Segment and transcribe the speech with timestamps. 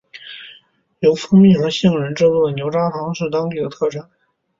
[1.01, 4.09] 由蜂蜜和杏仁制作的牛轧糖是当地的特产。